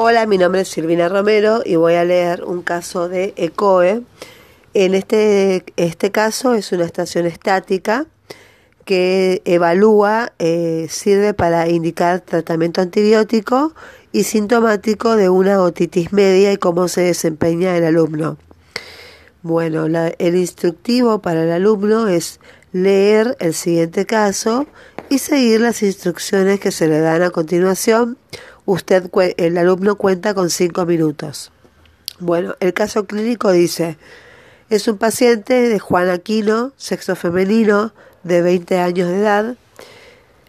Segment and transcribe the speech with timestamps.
[0.00, 4.02] Hola, mi nombre es Silvina Romero y voy a leer un caso de ECOE.
[4.72, 8.06] En este, este caso es una estación estática
[8.84, 13.74] que evalúa, eh, sirve para indicar tratamiento antibiótico
[14.12, 18.36] y sintomático de una otitis media y cómo se desempeña el alumno.
[19.42, 22.38] Bueno, el instructivo para el alumno es
[22.70, 24.68] leer el siguiente caso
[25.08, 28.16] y seguir las instrucciones que se le dan a continuación.
[28.70, 31.52] Usted, el alumno cuenta con cinco minutos.
[32.18, 33.96] Bueno, el caso clínico dice,
[34.68, 39.56] es un paciente de Juan Aquino, sexo femenino, de 20 años de edad,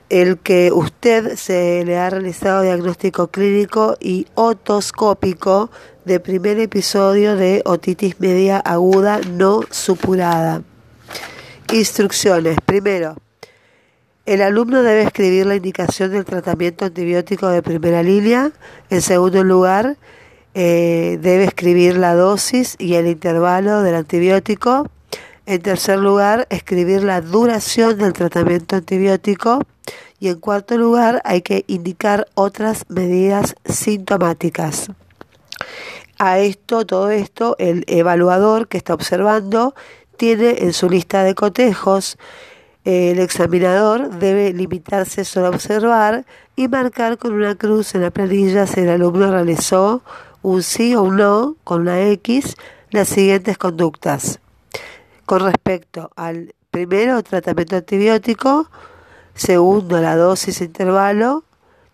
[0.10, 5.72] el que usted se le ha realizado diagnóstico clínico y otoscópico
[6.04, 10.64] de primer episodio de otitis media aguda no supurada.
[11.72, 12.58] Instrucciones.
[12.66, 13.16] Primero,
[14.30, 18.52] el alumno debe escribir la indicación del tratamiento antibiótico de primera línea.
[18.92, 19.98] En segundo lugar,
[20.54, 24.88] eh, debe escribir la dosis y el intervalo del antibiótico.
[25.48, 29.64] En tercer lugar, escribir la duración del tratamiento antibiótico.
[30.20, 34.92] Y en cuarto lugar, hay que indicar otras medidas sintomáticas.
[36.20, 39.74] A esto, todo esto, el evaluador que está observando
[40.18, 42.20] tiene en su lista de cotejos.
[42.86, 48.68] El examinador debe limitarse solo a observar y marcar con una cruz en la planilla
[48.68, 50.02] si el alumno realizó
[50.42, 52.56] un sí o un no con una X
[52.92, 54.40] las siguientes conductas
[55.30, 58.68] con respecto al primero tratamiento antibiótico,
[59.36, 61.44] segundo la dosis intervalo,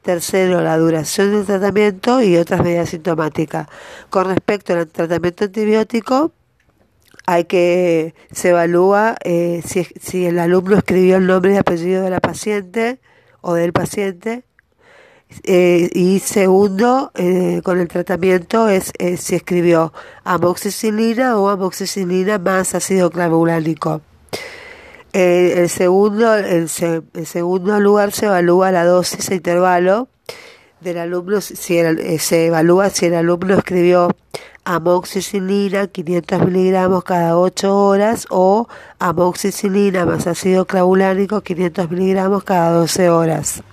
[0.04, 3.68] tercero la duración del tratamiento y otras medidas sintomáticas.
[4.10, 6.32] Con respecto al tratamiento antibiótico,
[7.26, 12.20] hay que se evalúa eh, si, el alumno escribió el nombre y apellido de la
[12.20, 13.00] paciente
[13.42, 14.44] o del paciente,
[15.44, 19.92] eh, y segundo, eh, con el tratamiento es si escribió
[20.24, 24.02] amoxicilina o amoxicilina más ácido clavulánico.
[25.14, 30.10] el, segundo, el, segundo lugar se evalúa la dosis e intervalo
[30.82, 34.10] del alumno, si se evalúa si el alumno escribió
[34.66, 38.68] amoxicilina 500 miligramos cada 8 horas o
[39.00, 43.64] amoxicilina más ácido clavulánico 500 miligramos cada 12 horas.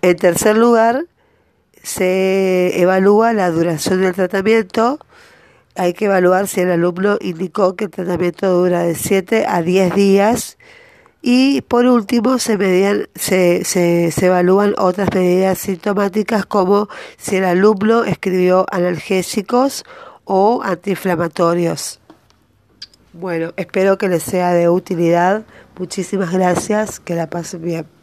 [0.00, 1.04] En tercer lugar,
[1.82, 4.98] se evalúa la duración del tratamiento.
[5.74, 9.94] Hay que evaluar si el alumno indicó que el tratamiento dura de 7 a 10
[9.94, 10.58] días.
[11.20, 17.44] Y por último, se, median, se, se, se evalúan otras medidas sintomáticas como si el
[17.44, 19.84] alumno escribió analgésicos
[20.24, 22.00] o antiinflamatorios.
[23.12, 25.42] Bueno, espero que les sea de utilidad.
[25.76, 27.00] Muchísimas gracias.
[27.00, 27.97] Que la pasen bien.